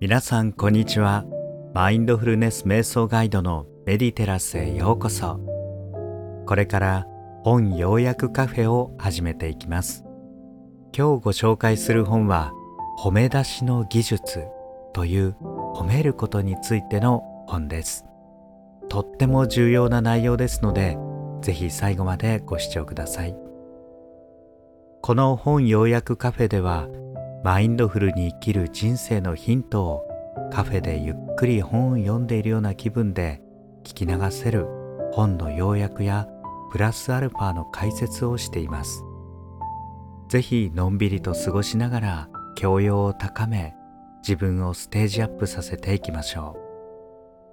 [0.00, 1.24] 皆さんこんにちは。
[1.74, 5.40] マインドフルネス瞑想ガイドのメディテラスへようこそ。
[6.46, 7.06] これから
[7.42, 10.04] 本要約カフェを始めていきます。
[10.96, 12.52] 今日ご紹介する本は
[13.02, 14.44] 褒め出しの技術
[14.92, 15.36] という
[15.74, 18.04] 褒めることについての本です。
[18.88, 20.96] とっても重要な内容ですので
[21.42, 23.47] ぜひ最後までご視聴ください。
[25.00, 26.88] この本要約カフェでは
[27.44, 30.02] マインドフルに生きる人生のヒントを
[30.52, 33.40] カフェでゆっくり本を読んでいるような気分で
[33.84, 34.66] 聞き流せる
[35.12, 36.26] 本の要約や
[36.72, 39.04] プラスアルファの解説をしています。
[40.28, 43.74] ぜひのんびりと過ごしながら教養を高め
[44.22, 46.56] 自分をステージアップさせていきましょ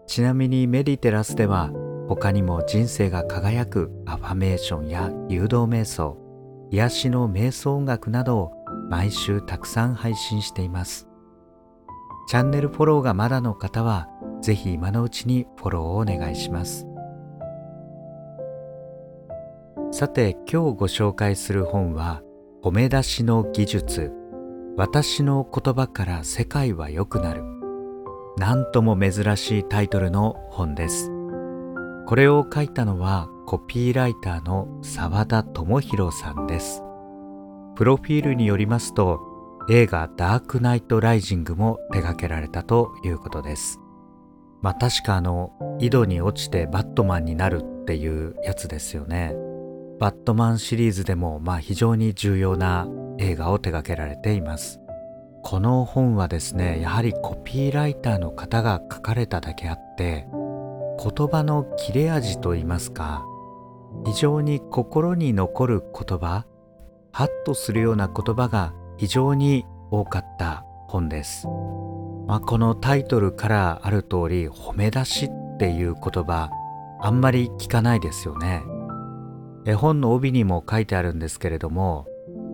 [0.04, 0.08] う。
[0.08, 1.72] ちなみにメディテラスでは
[2.10, 6.25] 他にも人生が輝くアファメーションや誘導瞑想
[6.72, 8.52] 癒しの瞑想音楽などを
[8.90, 11.08] 毎週たくさん配信しています。
[12.28, 14.08] チャンネルフォローがまだの方は
[14.42, 16.88] ぜひ今のうちにフォローをお願いします。
[19.92, 22.22] さて今日ご紹介する本は
[22.64, 24.12] 褒め出しの技術。
[24.76, 27.44] 私の言葉から世界は良くなる。
[28.38, 31.12] なんとも珍しいタイトルの本です。
[32.06, 36.82] これを書いたのはコピーライターの澤田智博さんです。
[37.76, 39.20] プロフィールによりますと
[39.70, 43.80] 映画ダークナイトライジングも手掛けられたということです。
[44.62, 49.36] まあ確かあの井戸に落ちてバットマンになるっていうやつですよね。
[50.00, 52.88] バットマンシリーズでもまあ非常に重要な
[53.20, 54.80] 映画を手掛けられています。
[55.44, 63.24] この本はですねやはりコピーライターの方が書かれただけあって言葉の切れ味といいますか
[64.06, 66.46] 非常に心に残る言葉
[67.12, 71.48] ハッとするような言葉が非常に多かった本です、
[72.28, 76.50] まあ、このタイトルからある通り褒め出しっていう言葉
[77.02, 78.64] あんまり聞かないですよね。
[79.66, 82.08] 絵本の帯にも書いてあるんですけれども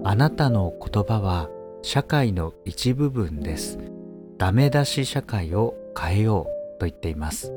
[0.04, 1.50] あなたの言葉は
[1.82, 3.78] 社会の一部分です。
[4.42, 7.54] ダメ出し社会を変えようと言っています、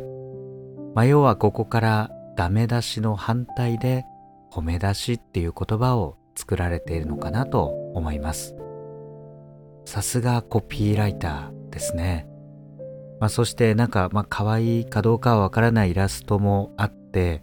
[0.95, 4.05] まあ、要はここからダメ出しの反対で
[4.53, 7.65] 褒め出しっていう言葉を作られているのかなと
[7.95, 8.55] 思います
[9.85, 12.27] さすがコピーライターですね、
[13.21, 17.43] まあ、そしてなんかまあ可愛いかどうかはわからないイラストもあって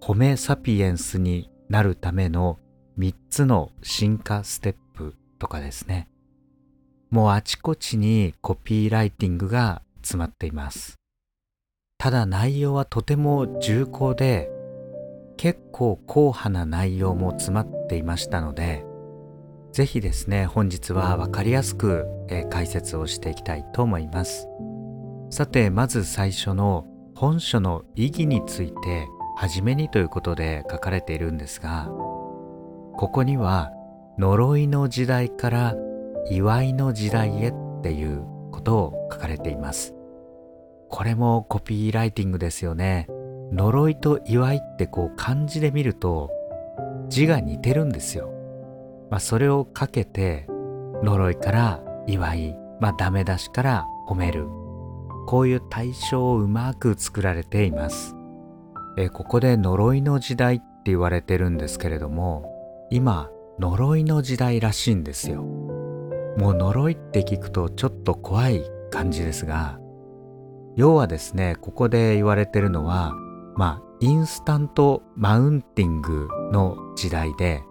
[0.00, 2.58] ホメサピエンスになるための
[2.98, 6.08] 3つの進化ステップとかですね。
[7.10, 10.98] もうあちこちにコピーライティングが詰まっています。
[12.04, 14.50] ただ内容はとても重厚で
[15.38, 18.84] 結構硬派な内容も詰まっていましたので
[19.72, 24.48] ぜひですね本日は分かりやすく、え解説をしていきたいと思います。
[25.30, 33.70] さてまず最初の本書の意義について初めにということで書かれているんですがここには
[34.18, 35.74] 呪いの時代から
[36.30, 39.94] 祝いの時代へっていうことを書かれています。
[40.88, 43.08] これもコピーライティングですよね。
[43.52, 46.30] 呪いと祝いってこう漢字で見ると
[47.08, 48.32] 字が似てるんですよ、
[49.10, 50.46] まあ、それをかけて
[51.02, 54.46] 呪いから祝い、まあ、ダメ出しから褒める。
[55.26, 58.14] こういう対象をうまく作られています。
[58.96, 63.28] えここで呪いの時代って言われてるんですけれども今
[63.58, 65.42] 呪いの時代らしいんですよ。
[65.42, 69.78] もう呪いって聞くとちょっと怖い感じですが
[70.76, 73.12] 要はですねここで言われてるのは
[73.56, 77.62] まあインスタントマウンティングの時代で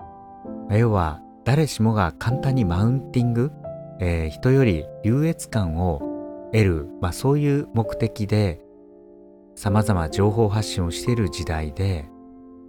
[0.71, 3.51] 要は誰しもが簡単にマウンティング、
[3.99, 8.61] えー、人より優越感を得る、まあ、そういう目的で
[9.55, 12.09] 様々情報発信をしている時代で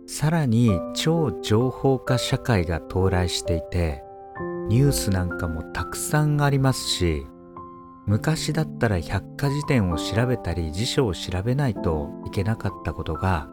[0.06, 4.02] さらに超情報化社会が到来していて
[4.68, 7.26] ニュースなんかもたくさんありますし
[8.06, 13.48] 昔だったら百科事典を調べたり辞書を調べないといけなかったことが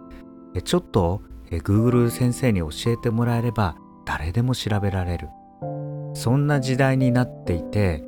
[0.64, 3.76] ちょっと Google 先生に教えてもらえれば
[4.06, 5.30] 誰でも調べられる。
[6.14, 8.04] そんな時代になっていて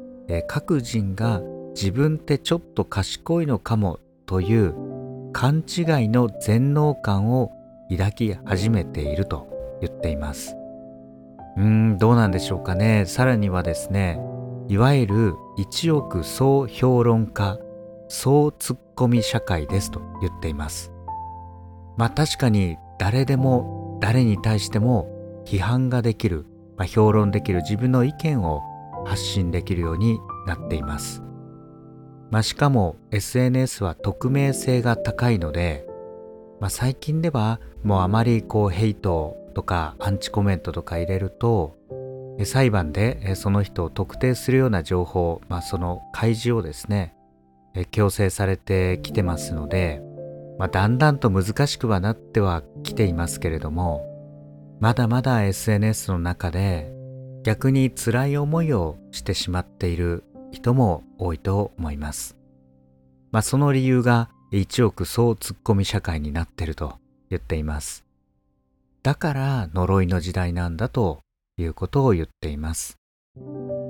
[0.47, 1.41] 各人が
[1.75, 4.73] 自分ってちょっと賢いのかもという
[5.31, 7.51] 勘違いの全能感を
[7.89, 9.47] 抱き始めていると
[9.81, 10.55] 言っています。
[11.57, 13.05] うーんどうなんでしょうかね。
[13.05, 14.19] さらにはですね
[14.67, 17.59] いわゆる一億総評論家
[18.07, 20.91] 総ツッコミ社会ですと言っています
[21.97, 26.45] まあ確かに誰でも誰に対しても批判ができる、
[26.77, 28.61] まあ、評論できる自分の意見を
[29.05, 31.21] 発信できるようになっています。
[32.31, 35.85] まあ、しかも SNS は匿名性が高いので、
[36.59, 41.75] まあ、最近ではもうあまりこうヘイトとかアンチコメントとか入れると
[42.45, 47.13] 裁判でその人を特定するような情報、まあ、その開示をですね
[47.91, 50.01] 強制されてきてますので、
[50.57, 54.05] まあ、だんだんと難しくはなってはきていますけれども
[54.79, 56.91] まだまだ SNS の中で
[57.43, 62.37] 逆に辛い思いをしてしまっている人も多いと思います。
[63.31, 66.99] まあ、その理由が一億総ツッコミ社会になっていると
[67.29, 68.05] 言っています。
[69.01, 71.22] だから呪いの時代なんだと
[71.57, 72.97] いうことを言っています。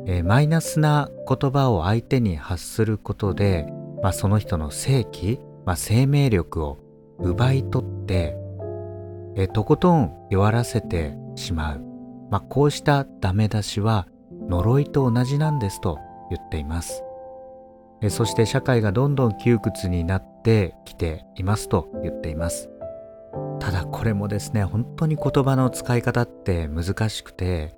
[0.05, 3.67] えー、マイナスな言葉を相手に発することで、
[4.01, 6.79] まあ、その人の正気、まあ、生命力を
[7.19, 8.35] 奪い取って、
[9.35, 11.81] えー、とことん弱らせてしまう、
[12.29, 14.07] まあ、こうしたダメ出しは
[14.49, 15.99] 呪いと同じなんですと
[16.29, 17.03] 言っています。
[18.01, 22.69] えー、そして社会がどんどん窮屈になってきていますと言っています。
[23.63, 27.73] ただこれもですね本当に言葉の使い方って難しくて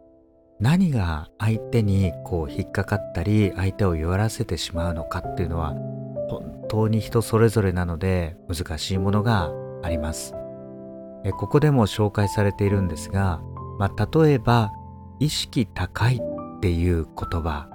[0.59, 5.75] 何が相手にこう引っかかったり相手を弱らせてしまうのかっていうのは
[6.27, 9.51] 本当に人それぞれなので難しいものが
[9.83, 10.33] あります。
[11.23, 13.41] えここでも紹介されているんですが、
[13.77, 14.71] まあ、例えば
[15.19, 17.69] 意識高いっていう言葉。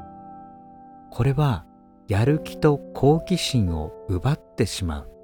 [1.12, 1.65] これは
[2.09, 5.19] やる気と好奇心を奪ってしまう。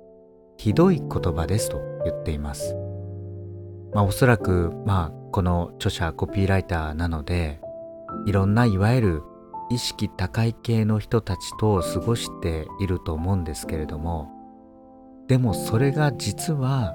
[0.57, 2.77] ひどい言葉ですと言っています。
[3.95, 7.61] まあおそらくまあこの著者コピーライターなので
[8.27, 9.23] いろんないわゆる
[9.71, 14.31] 意識高い系の人たちと過ごしていると思うんですけれども
[15.29, 16.95] でもそれが実は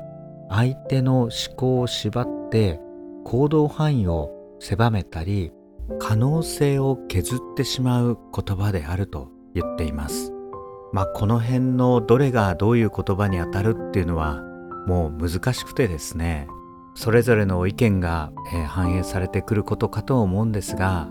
[0.50, 2.80] 相手の思考を縛って
[3.26, 5.52] 行動範囲を狭めたり
[6.00, 10.34] 可能性を削ってしまう言葉であると言っています。
[10.94, 14.42] まあこの辺のどれがどういう言葉にあたるっていうのは
[14.88, 16.48] もう難しくてですね。
[16.94, 18.34] それぞれの意見が、
[18.68, 21.10] 反映されてくることかと思うんですが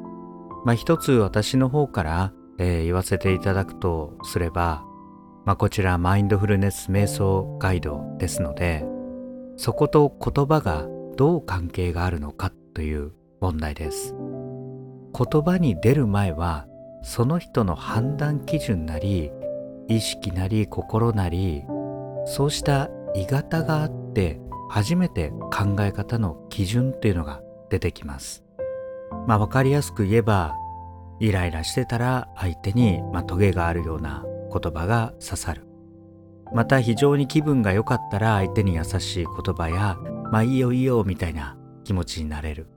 [0.66, 4.84] まあ一つ私の方から、言わせていただくとすれば
[5.46, 8.84] まあこちらマインドフルネス瞑想ガイドですので
[9.56, 10.86] そこと言葉が
[11.16, 14.14] どう関係があるのかという問題です。
[14.14, 16.66] 言葉に出る前は
[17.02, 19.32] その人の判断基準なり
[19.90, 21.64] 意識なり心なり
[22.24, 24.40] そうした鋳型があって
[24.70, 28.44] 初めて考え方の基準っていうのが出てきます。
[29.26, 30.54] まあ分かりやすく言えば
[31.18, 35.66] イライラしてたら相手に、まあ、トゲがあるような言葉が刺さる。
[36.54, 39.98] また非常に気分が良かったら相手に優しい言葉や
[40.30, 42.68] まあいいよいいよみたいな気持ちになれる。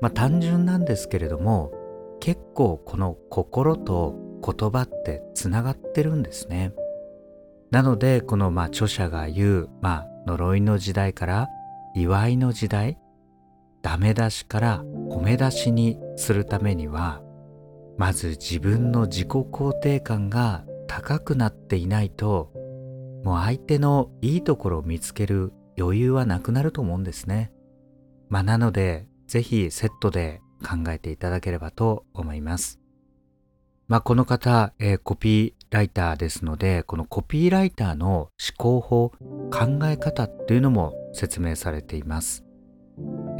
[0.00, 1.72] まあ単純なんですけれども
[2.20, 6.72] 結構この心と言葉ってつながってるんですね。
[7.70, 11.48] なのでこのまあ著者が言う、まあ、呪いの時代から
[11.94, 12.98] 祝いの時代
[13.80, 17.22] ダメ出しから褒め出しにするためには
[17.96, 22.52] まず自分の自己肯定感が高くなっていないと
[23.24, 27.52] もう相手のいいところを見つける余裕はなくなると思うんですね。
[28.28, 32.81] まあなのでぜひセットで考えていただければと思います。
[33.88, 39.08] まあ、この方、えー、コピーライターですので、このコピーライターの思考法、
[39.50, 42.44] 考え方っていうのも説明されています。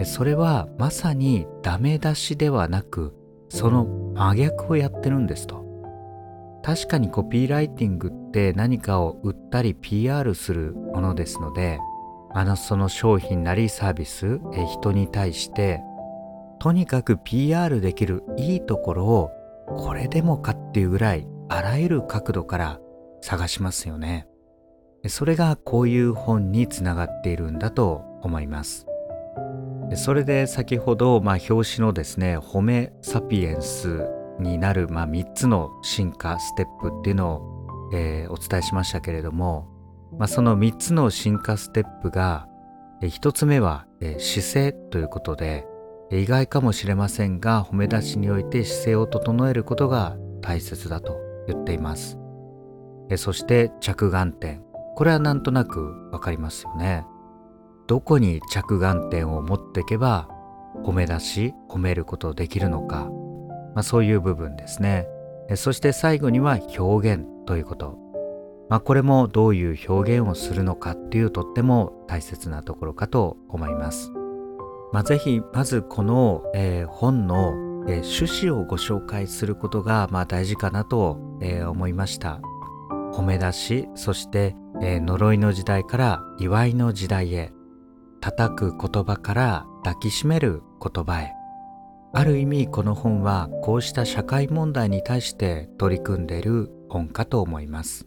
[0.04, 3.14] それはまさにダメ出しではなく、
[3.48, 5.62] その真逆をやってるんですと。
[6.62, 11.78] 確かにコピーライティングって何かを売ったり PR するものですので、
[12.34, 14.40] あのその商品なりサービス、
[14.80, 15.82] 人に対して、
[16.58, 19.30] とにかく PR できるいいところを
[19.76, 22.80] これでもかっていうぐらいあらゆる角度から
[23.20, 24.26] 探しますよね。
[25.08, 28.86] それがこういう本につながっているんだと思います。
[29.96, 34.06] それで先ほど、まあ、表紙のですね、ホメサピエンス
[34.38, 39.68] になる、まあ、3つの進化ステップっていうのを、えー、お伝えしましたけれども、
[40.18, 42.48] まあ、その3つの進化ステップが、
[43.02, 45.66] え、1つ目は、えー、姿勢ということで、
[46.12, 51.16] 意外かもしれませんが褒め出しにおいて姿勢を整えることが大切だと
[51.46, 52.18] 言っています。
[53.16, 54.62] そして着眼点。
[54.94, 57.06] これはなんとなくわかりますよね。
[57.86, 60.28] どこに着眼点を持っていけば
[60.84, 63.08] 褒め出し褒めることできるのか、
[63.74, 65.06] まあ、そういう部分ですね。
[65.54, 67.98] そして最後には表現ということ。
[68.68, 74.12] まあ、これもどういう表現をするのかっていうとっても大切なところかと思います。
[74.92, 77.54] まあ、ぜひまずこの、えー、本の
[77.88, 82.40] え趣旨をご紹介することが、まあ、大事かなと、えー、思いました。
[83.12, 87.52] 褒め出しそして、え、呪いの時代から祝いの時代へ
[88.20, 91.32] 叩く言葉から抱きしめる言葉へ。
[92.14, 98.06] ある意味この本はこうした社会問題に対して取り組んでいる本かと思います。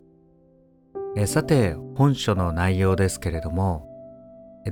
[1.17, 3.87] えさて本書の内容ですけれども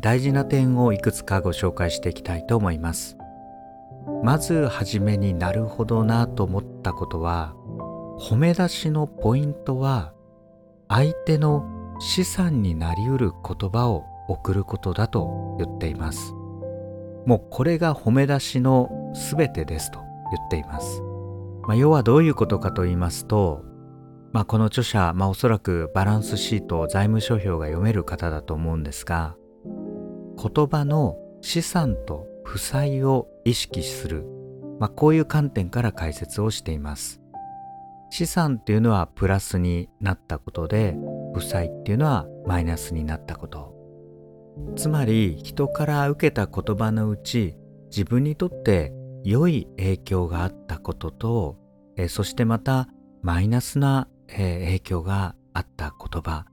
[0.02, 3.18] 大事な点をいくつかご紹介していきたいと思います。
[4.24, 7.54] まずはじめになるほどなと思ったことは
[8.20, 10.14] 褒め出しのポイントは
[10.90, 16.34] 相手の資産になりうる言葉を送ることだと言っています。
[17.26, 21.02] もうこれが褒め出しの全てですと言っています、
[21.68, 23.64] まあ、要はどういうことかと言いますと、
[24.32, 29.36] まあ、この著者、まあ、おそらくバランスシート財務諸表が読める方だと思うんですが
[30.38, 34.26] 言葉の資産と負債を意識する、
[34.80, 37.22] まあ、こういう観点から解説をしています。
[38.10, 40.96] 資産っていうのはプラスになったことで
[41.34, 43.74] 負債っていうのはマイナスになったこと。
[44.76, 47.56] つまり人から受けた言葉のうち
[47.88, 51.58] 自分にとって良い影響があったことと、
[51.96, 52.88] えそしてまた
[53.22, 56.46] マイナスな、え影響があった言葉、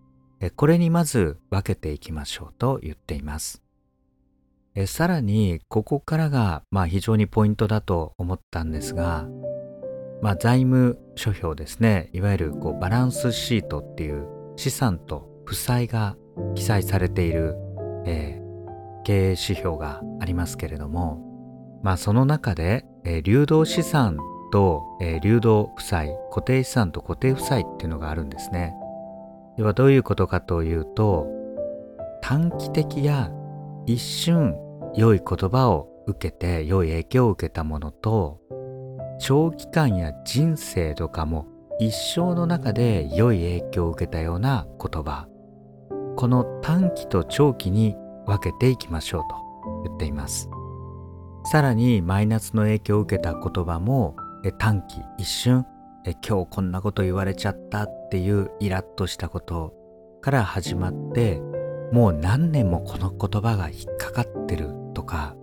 [0.56, 3.62] これにまず分けていきましょうと言っています。
[4.74, 9.26] えさらにここからが、まあ、非常にポイントだと思ったんですが、
[10.22, 16.16] まあ、財務諸表ですねいわゆるこうバランスシートっていう資産と負債が
[16.54, 17.56] 記載されている
[18.04, 24.18] えー、経営指標がありますけれども、まあ、その中で、えー、流動資産
[24.52, 28.74] と、えー、流動負債固定資産と固定負債っていうのがあるんですね。
[29.56, 31.26] ではどういうことかというと
[32.22, 33.30] 短期的や
[33.86, 34.56] 一瞬
[34.94, 38.40] 良い言葉を受けて良い影響を受けたものと
[39.20, 41.46] 長期間や人生とかも
[41.78, 45.26] 一生の中で良い影響を受けたような言葉。
[46.16, 47.96] この短期と長期に
[48.26, 49.36] 分けていきましょうと
[49.84, 50.50] 言っています。
[51.44, 54.16] さらにマイナスの影響を受けた言葉も
[54.58, 55.64] 短期一瞬
[56.26, 59.74] 今日こんなこと言われちゃったっていうイラッとしたこと
[60.20, 61.40] から始まって
[61.92, 65.34] もう何年もこの言葉が引っかかってるとか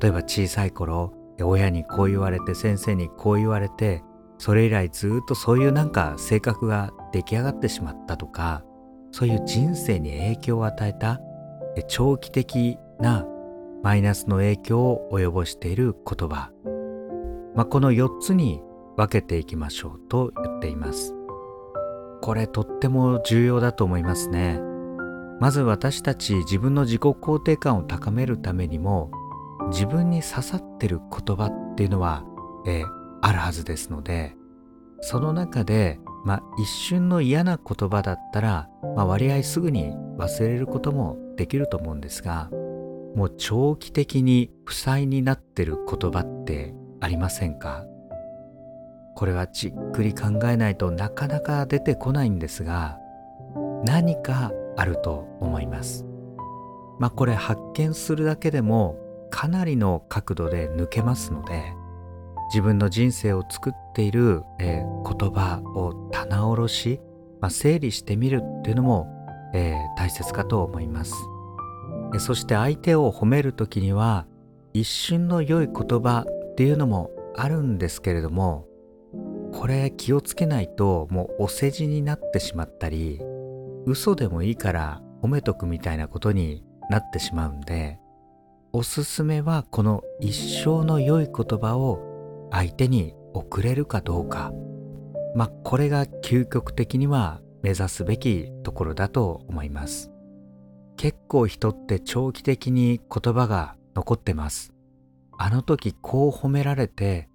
[0.00, 4.02] 例えば小さい頃親にこう言われて先生にこう言われて
[4.38, 8.64] それ以来ずっとそういうなんか性格が出来上がってしまったとか
[9.12, 11.20] そういう人生に影響を与えた
[11.88, 13.26] 長期的な
[13.82, 16.50] マイナスの影響を及ぼしている言葉、
[17.54, 18.62] まあ、この4つに
[18.96, 21.14] 分けていきましょうと言っています。
[22.22, 24.58] これとっても重要だと思いますね。
[25.40, 29.10] まず私たち自分の自己肯定感を高めるためにも
[29.68, 32.24] 自分に刺さってる言葉っていうのは、
[32.66, 32.88] えー、
[33.22, 34.34] あるはずですので
[35.00, 42.50] その中でまあ、一瞬の嫌な言葉だったら、まあ、割合すぐに忘れることもできると思うんですが
[43.14, 47.84] もう長期的に負債になってる言葉ってありませんか？
[49.14, 52.98] これはじっくり考えないとなかなか出てこないんですが
[53.84, 56.06] 何かあると思います。
[56.98, 58.98] まあこれ発見するだけでも
[59.30, 61.74] かなりの角度で抜けますので
[62.48, 67.00] 自分の人生を作っている、えー、言葉を棚卸し、
[67.40, 69.08] まあ、整理してみるっていうのも、
[69.52, 71.14] えー、大切かと思います、
[72.14, 74.26] えそして相手を褒める時には
[74.72, 78.66] 一瞬の良い言葉っていうのもあるんですけれども
[79.52, 83.20] これ気をつけないともうお世辞になってしまったり
[83.86, 87.98] 嘘でもいいから褒めとくみたいなことになってしまうんで
[88.72, 94.52] おすすめはこの一生の良い言葉を相手に送れるかどうか。
[95.34, 100.12] まあこれが究極的には目指すべきところだと思います。
[100.98, 104.74] 結構人って長期的に言葉が残ってます。
[105.38, 107.30] あの時こう褒められて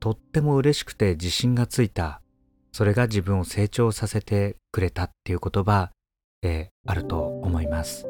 [0.00, 2.22] とっても嬉しくて自信がついた。
[2.72, 5.90] それが自分を成長させてくれたっていう言葉
[6.46, 8.06] であると思います、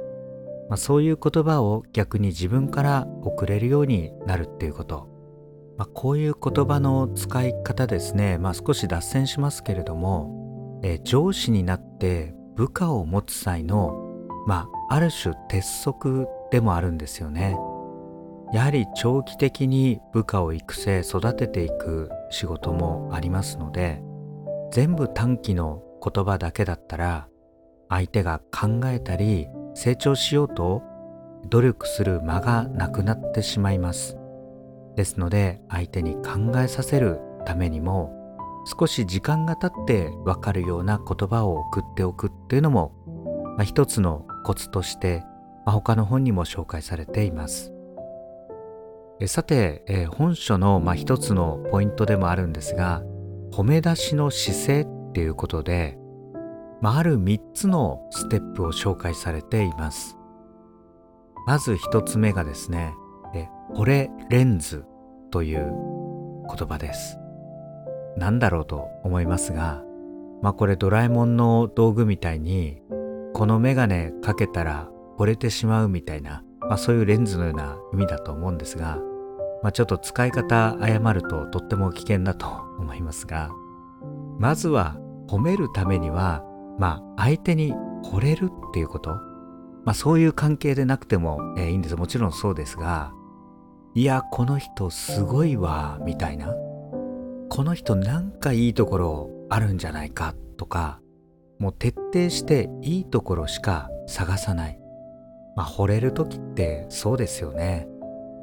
[0.68, 5.08] まあ、そういう言葉を逆に自分から送れるようになるっていうこと。
[5.78, 13.94] まあ、こういう言葉の使い方ですね、まあ、少し脱線しますけれども、え上司になって部下を持つ際の、
[14.46, 17.58] まあ、ある種鉄則でもあるんですよね。
[18.54, 24.00] やはり長期的に部下を育成育てていく仕事もありますので
[24.70, 27.28] 全部短期の言葉だけだったら
[27.88, 30.82] 相手が考えたり成長しようと
[31.48, 34.16] 努力する間がなくなってしまいます。
[34.96, 38.12] ですので相手に考えさせるためにも
[38.66, 42.92] 少し時間が経ってわかるような言葉を送っておくっていうのも、
[43.56, 45.22] まあ、一つのコツとして、
[45.64, 47.72] まあ、他の本にも紹介されています。
[49.20, 53.02] えさて、え本書の、まあ、一つのポイントでもあるんですが
[53.52, 55.96] 褒め出しの姿勢っていうことで、
[56.80, 60.16] まあ、ある3つのステップを紹介されています。
[61.46, 62.94] まず1つ目がですね、
[63.34, 64.84] え惚れレンズ
[65.30, 65.72] という
[66.48, 67.18] 言葉です。
[68.16, 69.82] 何だろうと思いますが、
[70.42, 72.82] まあこれドラえもんの道具みたいに、
[73.32, 78.98] このメガネかけたら惚れてしまうみたいな、まあそういうレンズのような意味だと思うんですが、
[79.62, 82.46] まあちょっと使い方誤るととっても危険だと
[82.78, 83.50] 思いますが、
[84.38, 84.96] まずは
[85.28, 86.44] 褒めるためには、
[86.78, 89.10] まあ相手に惚れるっていうこと、
[89.84, 91.96] まあそういう関係でなくても、えー、いいんです。
[91.96, 93.12] もちろんそうですが、
[93.94, 96.54] いや、この人すごいわ、みたいな。
[97.48, 101.00] この人なんかいいところあるんじゃないかとか
[101.58, 104.78] もう徹底していいところしか探さない
[105.54, 107.88] まあ惚れる時ってそうですよね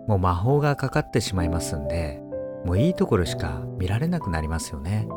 [0.08, 2.22] もう魔法がかかってしまいますんで
[2.66, 5.08] もういいところしか見られなくなりますよね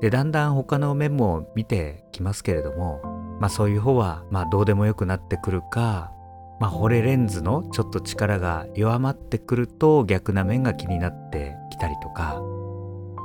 [0.00, 3.00] でだんだん他の面も見てきますけれども
[3.40, 6.12] まあそういう方はまあどうでもよくなってくるか
[6.60, 12.40] まあ惚れレンズのちょっと力が弱まってくると逆な面が気になってきたりとか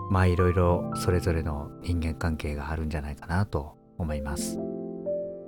[0.09, 4.59] まあいろいろそれぞれの人間関係があるんじゃないかなと思います。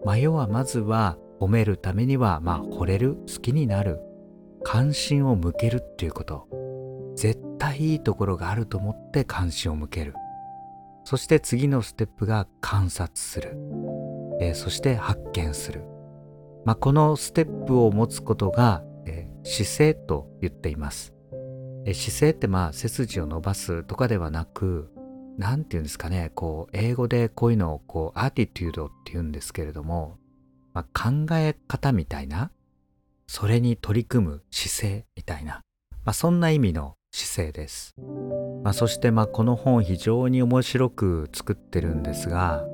[0.06, 4.00] まあ要はまずは褒めるためにはまあ惚れる好きになる
[4.64, 6.48] 関心を向けるっていうこと
[7.16, 10.14] 絶対いいところがあると思って関心を向ける
[11.04, 13.58] そして次のステップが観察する、
[14.40, 15.84] えー、そして発見する、
[16.66, 21.14] まあ、このステップを持つことが、えー、姿勢と言っています。
[21.92, 24.90] 姿勢ってまあ背筋を伸ばすとかではなく
[25.38, 30.18] 何て言うんですかねこう英語でこういうのをこうアーティテュードって言うんですけれども、
[30.74, 32.52] まあ、考え方みたいな
[33.28, 35.62] それに取り組む姿勢みたいな、
[36.06, 37.96] まあ、そんな意味の姿勢です、
[38.64, 42.66] まあ、そしてまあこの本非常に面白く作ってるんですが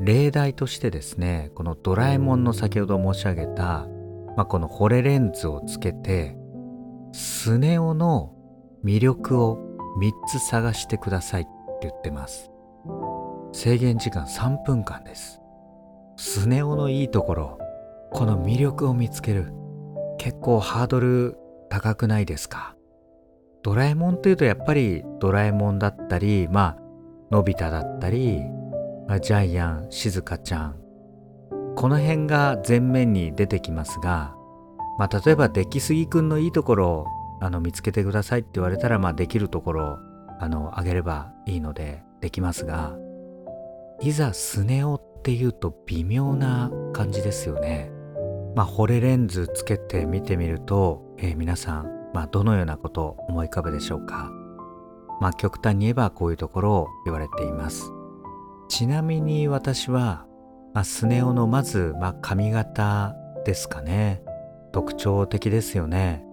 [0.00, 3.86] 例題としてですねこのドラえもんの先ほど申し上げた、
[4.36, 6.36] まあ、このホレレンズをつけて
[7.12, 8.34] スネ夫の
[8.84, 9.58] 魅力を
[9.98, 11.50] 3つ探してくださいって
[11.82, 12.50] 言ってます。
[13.52, 15.40] 制限時間3分間です。
[16.16, 17.58] スネ夫のいいところ、
[18.12, 19.52] この魅力を見つける。
[20.18, 21.36] 結構ハードル
[21.68, 22.76] 高くないですか？
[23.62, 28.40] ドラえもんというとやっぱりドラえもんだったり、まあ、のび太だったり、
[29.06, 30.76] まあ、ジャイアン、しずかちゃん。
[31.76, 34.34] この辺が前面に出てきますが、
[34.98, 37.06] まあ、例えば出来すぎくんのいいところを
[37.40, 39.98] あの見つけてくださいって言われたら、まあ、できるところを
[40.40, 42.96] あのあげればいいのでできますが
[44.00, 47.90] いざスネ夫っていうと微妙な感じですよね。
[48.56, 54.30] まあ、ホレレンズつけて見てみると、えー、皆さん、まあ、どのようなことを思い浮かぶでしょうか？
[55.20, 57.92] まあ、極端に言えばこういうところを言われています。
[58.68, 60.26] ちなみに私は、
[60.74, 64.22] まあ、スネ夫のまず、まあ、髪型ですかね。
[64.72, 66.24] 特徴的ですよね。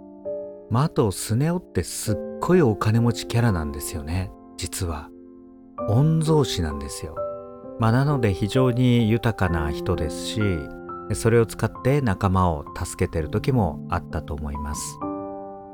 [0.69, 5.09] まあ、あとスネ夫ってすっごいお金持ちキャラなんですよね実は。
[5.87, 7.15] 御曹司なんですよ。
[7.79, 10.41] まあ、なので非常に豊かな人ですし
[11.13, 14.99] それを使って仲間を助けてる時もあったと思います。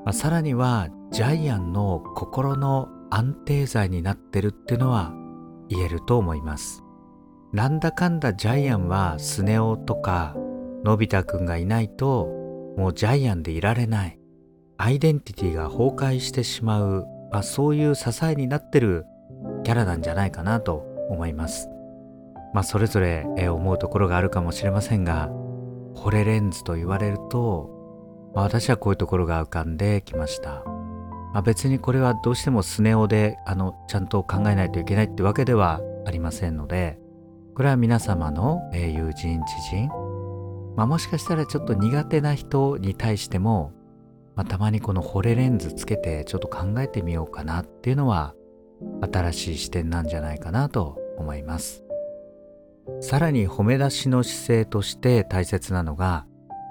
[0.05, 5.13] まあ、さらにはジャイアンの心の安定剤になってるっていうのは
[5.69, 6.83] 言えると思います。
[7.53, 10.35] なんだかんだジャイアンはスネ夫とか
[10.83, 12.25] のび太くんがいないと
[12.77, 14.19] もうジャイアンでいられない。
[14.77, 19.05] アイデンティティが崩壊してしまう、まあ、そういう支えになってる
[19.63, 21.69] キャラなんじゃないかなと思います。
[22.53, 25.29] まあそれぞれ思うところがあるかもしれませんが、
[25.95, 27.69] ホレレンズと言われると、
[28.33, 30.63] まあ、私はこういうところが浮かんできました。
[31.33, 36.99] まあ、別にこれはどうしてもスネ夫であのちゃんと考えないといけないってわけではありませんので、
[37.55, 39.89] これは皆様の友人知人、
[40.75, 43.73] まあ、もしかしたらちょっと苦手な人に対しても、
[44.35, 48.33] まあ、たまにこのホレレンズつけてちょっと考えてみようかなっていうのは
[49.01, 51.83] 新しい視点なんじゃないかなと思います。
[52.99, 56.25] さらに褒め出しの姿勢として大切なのが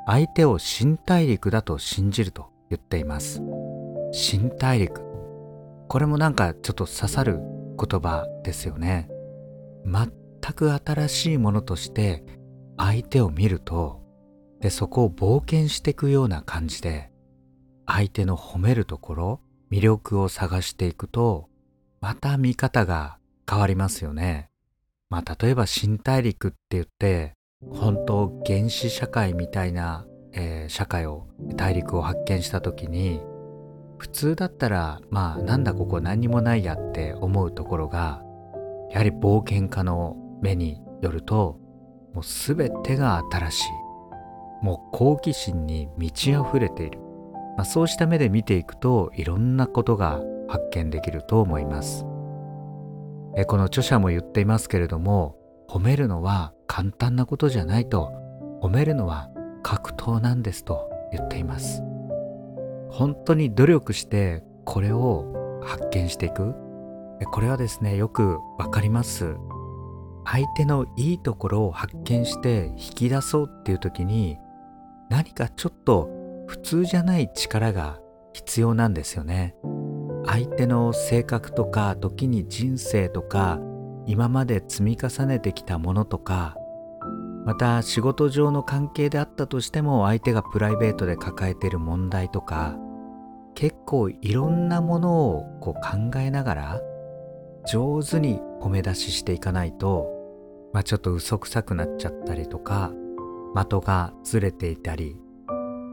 [0.06, 3.40] 相手を新大陸だと信じると言っています。
[4.12, 5.02] 新大陸。
[5.88, 7.38] これもなんかちょっと刺さる
[7.78, 9.08] 言葉ですよね。
[9.84, 10.10] 全
[10.54, 12.24] く新しいものとして
[12.76, 14.00] 相手を見ると
[14.60, 17.10] でそこを冒険していくような感じで
[17.86, 21.48] 相手の褒めるところ魅力を探していくと
[22.00, 24.50] また見方が変わりますよね。
[25.10, 27.34] まあ例えば新大陸って言って
[27.70, 33.20] 本当原始社会みたいな、えー、社会を大陸を発見した時に
[33.98, 38.22] 普通だったらまあなんだここ何にもないやって思うところが
[38.90, 41.58] やはり冒険家の目によると
[42.12, 43.82] もう全てが新しい。
[44.62, 47.00] もう好奇心に満ち溢れている、
[47.56, 52.06] まあ、そうした目で見ていくといろんなことが発見できると思います。
[53.34, 55.36] えこの著者も言っていますけれども
[55.68, 58.14] 褒めるのは簡単なことじゃないと
[58.62, 59.28] 褒めるのは
[59.62, 61.82] 格闘なんですと言っています。
[62.88, 66.54] 本当に努力してこれを発見していく。
[67.30, 69.36] これはですねよくわかります。
[70.24, 74.38] 相手のいいところを発見して引き出そうっていう時に
[75.10, 76.08] 何かちょっと
[76.46, 78.00] 普通じゃない力が
[78.32, 79.54] 必要なんですよね。
[80.24, 83.60] 相手の性格とか時に人生とか
[84.06, 86.56] 今まで積み重ねてきたものとか
[87.44, 92.76] また仕事上の関係であったとしても相手がプライベートで抱えている問題とか
[93.54, 96.80] 結構いろんなものをこう考えながら
[97.68, 100.06] 上手に褒め出ししていかないと、
[100.72, 102.92] まあ、ちょっと嘘くさくなっちゃったりとか
[103.54, 105.16] 的がずれていたり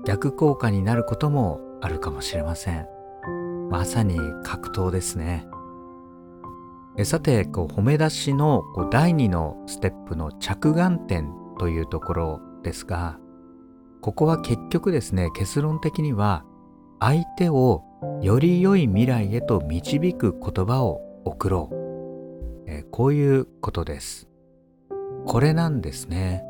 [0.05, 2.87] 逆効果になることもあるかもしれません。
[3.69, 5.45] まさに格闘ですね。
[6.97, 13.19] えさてこう褒め出しのこう第2のステップの着眼点というところですが
[14.01, 16.43] ここは結局ですね結論的には
[16.99, 17.83] 相手を
[18.21, 24.27] より良い未来へと導く言葉を送ろう、えこういうことです。
[25.25, 26.43] これなんですね。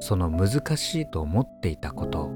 [0.00, 2.30] その難しいと思っていたこと。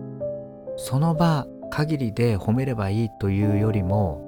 [0.76, 4.22] その場限りで褒めればいいというよりも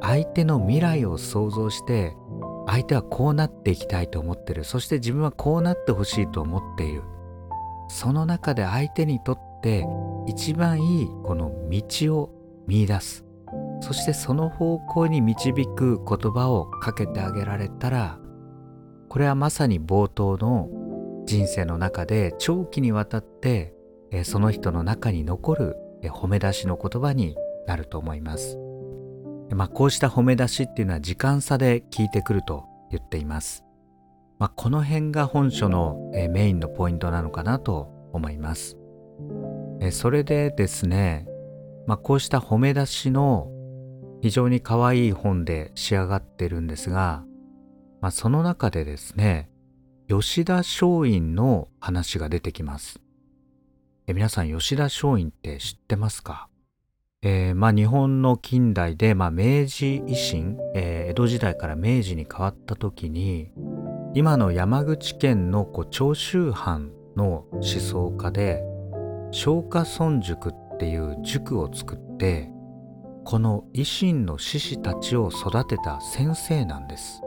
[0.00, 2.14] 相手の未来を想像して
[2.66, 4.64] 相手はこうなっていきたいと思ってる。
[4.64, 7.02] そして自分はこうなってほしいと思っている。
[7.94, 9.86] その中で相手にとって
[10.26, 13.24] 一番いいこの道を見いだす
[13.80, 18.18] そしてその方向に導く言葉をかけてあげられたら
[19.08, 20.68] これはまさに冒頭の
[21.24, 23.74] 人生の中で長期にわたって
[24.24, 27.36] その人の中に残る褒め出しの言葉に
[27.68, 28.58] なると思います。
[29.50, 33.63] まあ、こうした褒め出しっていうのは時間差で聞いてくると言っています。
[34.44, 38.76] まあ、この辺が本書のメインのポイントなのかなと思います。
[39.90, 41.26] それでですね、
[41.86, 43.48] まあ、こうした褒め出しの
[44.20, 47.24] 非常に可愛い本で仕上がってるんですが、
[48.02, 49.48] まあ、その中でですね
[50.10, 53.00] 吉田松陰の話が出てきます
[54.06, 56.50] え皆さん吉田松陰って知ってますか？
[57.26, 63.50] えー、まあ、日本の近代で、まあ、明治維新、えー、江戸時代から明治に変わった時に
[64.16, 68.62] 今の山口県のこう長州藩の思想家で
[69.32, 72.48] 松下村塾っていう塾を作って
[73.24, 77.22] この維新の志士たちを育てた先生なんです。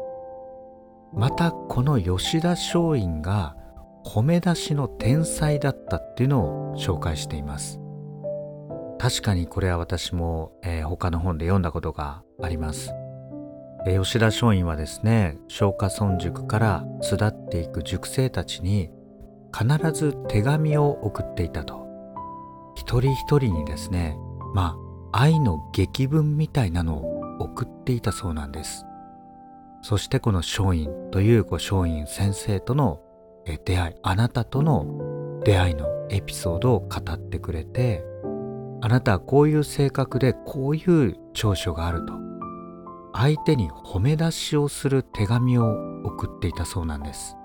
[1.13, 3.57] またこの吉田松陰が
[4.05, 7.81] 褒め出しの天才だったっていうのを紹介しています。
[8.97, 12.93] 確かにこれは私も、えー、他の本で読んだことがあります、
[13.95, 18.89] 吉田松陰はですね松下村塾から巣立っていく塾生たちに
[19.57, 21.85] 必ず手紙を送っていたと。
[22.75, 24.17] 一人一人にですね
[24.53, 24.75] ま
[25.11, 28.85] あ愛の劇文みたいなのを送っていたそうなんです。
[29.81, 32.99] そしてこの松陰というご松陰先生との
[33.65, 38.03] 出会いあなたとの出会いのエピソードを語ってくれて
[38.81, 42.26] あなたはこういう性格でこういう長所があると。
[43.17, 45.71] 相手に褒め出しをする手紙を
[46.03, 47.35] 送っていたそうなんです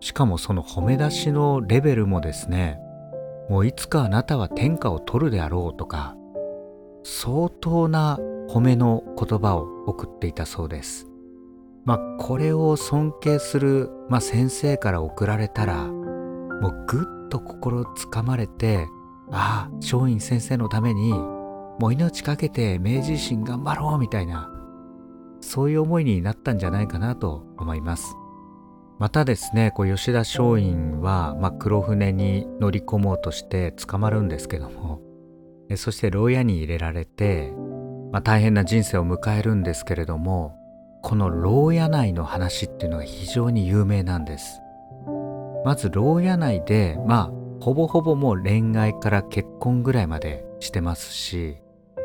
[0.00, 2.78] しかもその褒め出しのレベルもですね
[3.48, 6.16] もういつかあなたは天下を取るであろうとか
[7.04, 11.06] 相当な褒めの言葉を送っていたそうです。
[11.84, 18.88] まあこれを尊敬する、まあ、先生から送られたらもうぐっと心つかまれて
[19.30, 24.50] ああ松陰先生のためにもう命かけて明治維新頑張ろうみたいな
[25.40, 28.16] そういう思いになったんじゃないかなと思います。
[28.98, 35.02] またですねこう吉田松陰は、まあ、黒船に乗り込もうとして捕まるんですけども
[35.76, 37.52] そして牢屋に入れられて、
[38.12, 40.56] まあ、大変な人生を迎えるんですけれども
[41.02, 44.60] この牢屋内の話っていうのが非常に有名なんです
[45.64, 51.58] まず牢屋内でまあほぼほぼもう恋愛から結婚ぐらいまでしてますし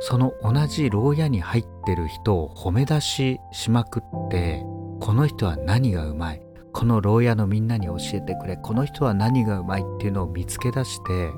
[0.04, 4.66] その同じ牢屋に入ってる人を褒め出ししまくって
[5.00, 6.42] この人は何がうまい？
[6.74, 11.32] この牢屋のみんなに教えてくれこの人は何がうまいっていうのを見つけ出して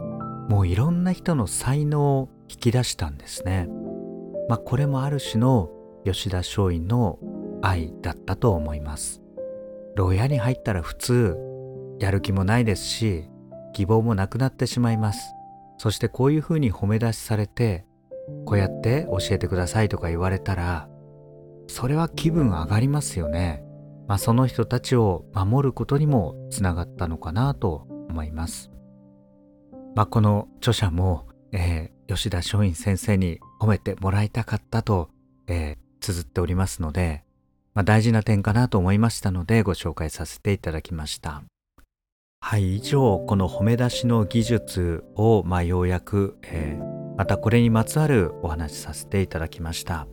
[0.47, 3.67] もういろんな人の才能を引き出したんですね。
[4.47, 5.69] まあこれもある種の
[6.05, 7.19] 吉田松陰の
[7.61, 9.21] 愛だったと思います。
[9.97, 11.37] 牢屋に入ったら普通
[11.99, 13.29] やる気もないですし
[13.73, 15.33] 希望もなくなってしまいます。
[15.77, 17.85] そしてこういうふうに褒め出しされて
[18.45, 20.89] こうやって教えてくださいとか言われたら
[21.67, 23.63] それは気分上がりますよね。
[24.07, 28.69] まあ、その人たちを守ることにもつながったのかなと思います。
[29.95, 35.09] まあ、この著者も、えー、吉田松陰先生に褒めてもらいたかったと、
[35.47, 37.23] えー、綴っておりますので、
[37.73, 41.43] まあ、大事な点かなと思いましたのでご紹介させていただきました。
[42.41, 50.07] はい、以上この褒め出しの技術を、まあ、ようやく、えー、またこれにまつわるお話しさせていただきました。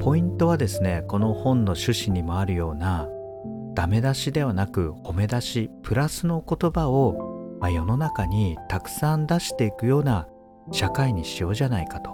[0.00, 3.08] ポイントはですねこの本の趣旨にもあるような
[3.74, 10.28] ダメ出しではなく褒め出しプラスの言葉を、まあ、世の中にたくさん出していくような
[10.72, 12.10] 社会にしようじゃないかと。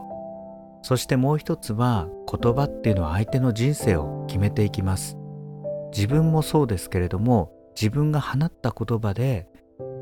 [0.83, 5.16] そしてもう一つは言葉っていうのは相手の人生を決めていきます。
[5.95, 9.47] 自分もそうですけれども自分が放った言葉で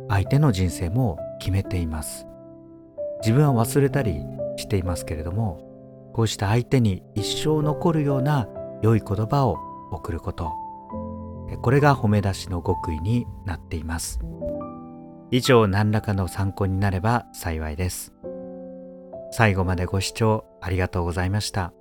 [0.09, 2.30] 相手の人生も決めています。
[3.20, 4.22] 自分は忘れたり
[4.56, 8.48] していますけれどもこうした相手に一生残るような
[8.83, 9.59] 良い言葉を
[9.92, 10.52] 送ること。
[11.62, 14.20] これが褒め出しの極意になっています。
[15.30, 18.12] 以上何らかの参考になれば幸いです。
[19.33, 21.72] 最後までご視聴ありがとうございました。